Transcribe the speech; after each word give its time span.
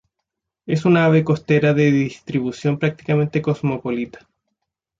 Es 0.65 0.83
una 0.85 1.05
ave 1.05 1.23
costera 1.23 1.75
de 1.75 1.91
distribución 1.91 2.79
prácticamente 2.79 3.39
cosmopolita. 3.43 4.27